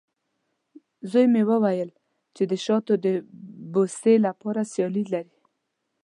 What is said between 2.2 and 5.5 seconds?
چې د شات د بوسې لپاره سیالي لري.